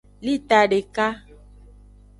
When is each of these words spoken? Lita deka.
Lita 0.25 0.59
deka. 0.71 1.07